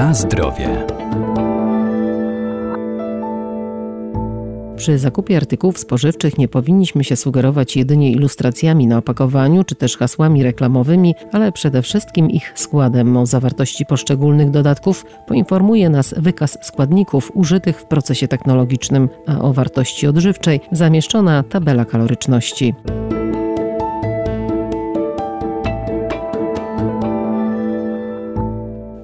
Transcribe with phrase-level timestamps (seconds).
[0.00, 0.86] Na zdrowie.
[4.76, 10.42] Przy zakupie artykułów spożywczych nie powinniśmy się sugerować jedynie ilustracjami na opakowaniu czy też hasłami
[10.42, 13.16] reklamowymi, ale przede wszystkim ich składem.
[13.16, 20.06] O zawartości poszczególnych dodatków poinformuje nas wykaz składników użytych w procesie technologicznym, a o wartości
[20.06, 22.74] odżywczej zamieszczona tabela kaloryczności.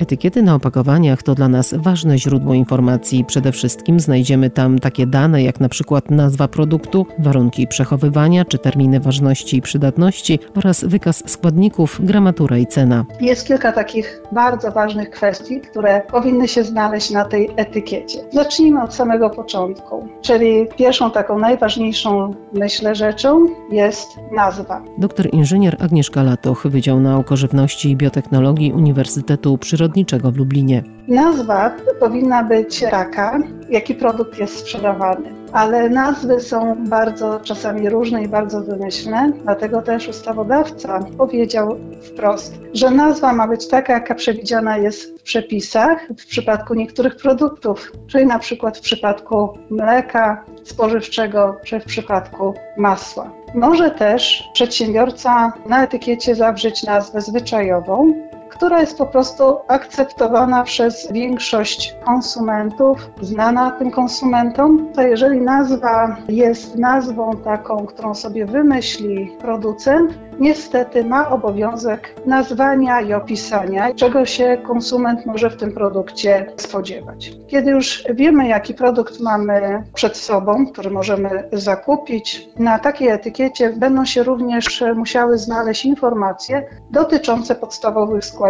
[0.07, 3.25] Etykiety na opakowaniach to dla nas ważne źródło informacji.
[3.25, 9.01] Przede wszystkim znajdziemy tam takie dane jak na przykład nazwa produktu, warunki przechowywania czy terminy
[9.01, 13.05] ważności i przydatności oraz wykaz składników, gramatura i cena.
[13.21, 18.19] Jest kilka takich bardzo ważnych kwestii, które powinny się znaleźć na tej etykiecie.
[18.33, 24.83] Zacznijmy od samego początku, czyli pierwszą taką najważniejszą, myślę, rzeczą jest nazwa.
[24.99, 30.83] Doktor inżynier Agnieszka Latoch, Wydział Nauk o Żywności i Biotechnologii Uniwersytetu Przyrodniczego W Lublinie.
[31.09, 33.39] Nazwa powinna być taka,
[33.71, 40.09] jaki produkt jest sprzedawany, ale nazwy są bardzo czasami różne i bardzo wymyślne, dlatego też
[40.09, 46.75] ustawodawca powiedział wprost, że nazwa ma być taka, jaka przewidziana jest w przepisach w przypadku
[46.75, 53.31] niektórych produktów, czyli na przykład w przypadku mleka spożywczego czy w przypadku masła.
[53.55, 58.15] Może też przedsiębiorca na etykiecie zawrzeć nazwę zwyczajową,
[58.57, 66.77] która jest po prostu akceptowana przez większość konsumentów, znana tym konsumentom, to jeżeli nazwa jest
[66.77, 75.27] nazwą taką, którą sobie wymyśli producent, niestety ma obowiązek nazwania i opisania, czego się konsument
[75.27, 77.33] może w tym produkcie spodziewać.
[77.47, 84.05] Kiedy już wiemy, jaki produkt mamy przed sobą, który możemy zakupić, na takiej etykiecie będą
[84.05, 88.46] się również musiały znaleźć informacje dotyczące podstawowych składników.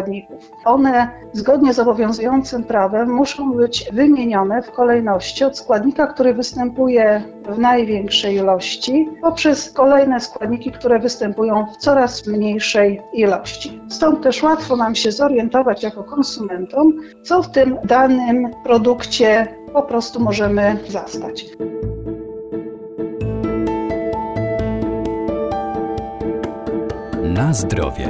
[0.65, 7.59] One, zgodnie z obowiązującym prawem, muszą być wymienione w kolejności od składnika, który występuje w
[7.59, 13.81] największej ilości, poprzez kolejne składniki, które występują w coraz mniejszej ilości.
[13.89, 20.21] Stąd też łatwo nam się zorientować jako konsumentom, co w tym danym produkcie po prostu
[20.21, 21.45] możemy zastać.
[27.23, 28.09] Na zdrowie.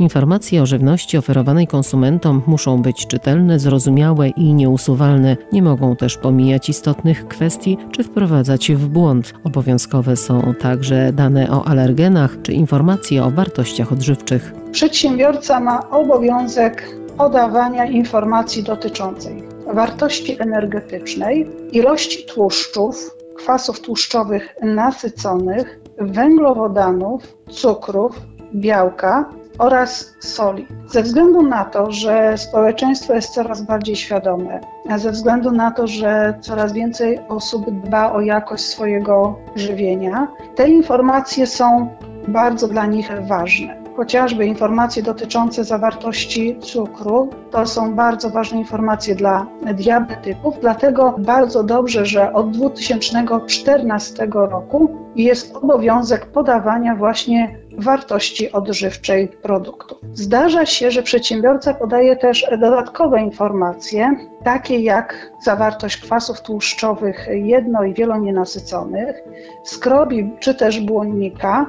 [0.00, 5.36] Informacje o żywności oferowanej konsumentom muszą być czytelne, zrozumiałe i nieusuwalne.
[5.52, 9.34] Nie mogą też pomijać istotnych kwestii czy wprowadzać w błąd.
[9.44, 14.52] Obowiązkowe są także dane o alergenach czy informacje o wartościach odżywczych.
[14.72, 19.42] Przedsiębiorca ma obowiązek podawania informacji dotyczącej
[19.74, 28.20] wartości energetycznej, ilości tłuszczów, kwasów tłuszczowych nasyconych, węglowodanów, cukrów,
[28.54, 30.66] białka, oraz soli.
[30.86, 34.60] Ze względu na to, że społeczeństwo jest coraz bardziej świadome,
[34.96, 41.46] ze względu na to, że coraz więcej osób dba o jakość swojego żywienia, te informacje
[41.46, 41.88] są
[42.28, 43.80] bardzo dla nich ważne.
[43.96, 52.06] Chociażby informacje dotyczące zawartości cukru to są bardzo ważne informacje dla diabetyków, dlatego bardzo dobrze,
[52.06, 59.96] że od 2014 roku jest obowiązek podawania właśnie wartości odżywczej produktu.
[60.14, 67.94] Zdarza się, że przedsiębiorca podaje też dodatkowe informacje, takie jak zawartość kwasów tłuszczowych jedno- i
[67.94, 69.16] wielonienasyconych,
[69.64, 71.66] skrobi czy też błonnika,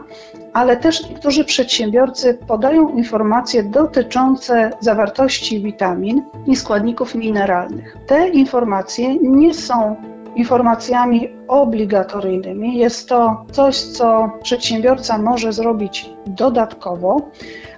[0.53, 7.97] ale też niektórzy przedsiębiorcy podają informacje dotyczące zawartości witamin i składników mineralnych.
[8.07, 9.95] Te informacje nie są
[10.35, 12.77] informacjami obligatoryjnymi.
[12.77, 17.21] Jest to coś, co przedsiębiorca może zrobić dodatkowo,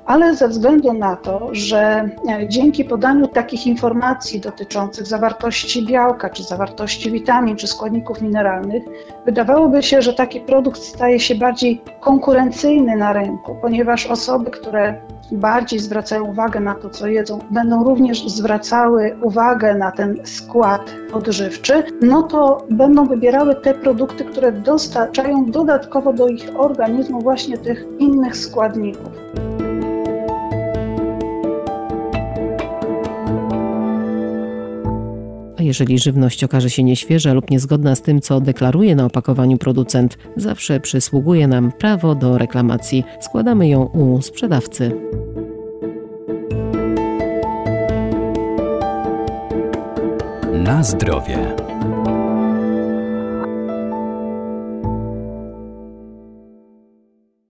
[0.06, 6.44] ale ze względu na to, że e, dzięki podaniu takich informacji dotyczących zawartości białka, czy
[6.44, 8.84] zawartości witamin, czy składników mineralnych,
[9.26, 15.02] wydawałoby się, że taki produkt staje się bardziej konkurencyjny na rynku, ponieważ osoby, które
[15.34, 21.84] bardziej zwracają uwagę na to, co jedzą, będą również zwracały uwagę na ten skład odżywczy,
[22.02, 28.38] no to będą wybierały te produkty, które dostarczają dodatkowo do ich organizmu właśnie tych innych
[28.38, 29.12] składników.
[35.64, 40.80] Jeżeli żywność okaże się nieświeża lub niezgodna z tym, co deklaruje na opakowaniu producent, zawsze
[40.80, 43.04] przysługuje nam prawo do reklamacji.
[43.20, 44.92] Składamy ją u sprzedawcy.
[50.54, 51.56] Na zdrowie.